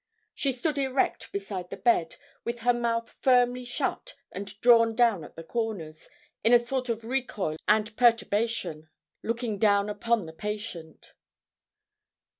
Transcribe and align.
She 0.33 0.51
stood 0.51 0.79
erect 0.79 1.31
beside 1.31 1.69
the 1.69 1.77
bed, 1.77 2.15
with 2.43 2.61
her 2.61 2.73
mouth 2.73 3.11
firmly 3.21 3.63
shut 3.63 4.15
and 4.31 4.59
drawn 4.59 4.95
down 4.95 5.23
at 5.23 5.35
the 5.35 5.43
corners, 5.43 6.09
in 6.43 6.53
a 6.53 6.57
sort 6.57 6.89
of 6.89 7.05
recoil 7.05 7.57
and 7.67 7.95
perturbation, 7.95 8.89
looking 9.21 9.59
down 9.59 9.89
upon 9.89 10.25
the 10.25 10.33
patient. 10.33 11.13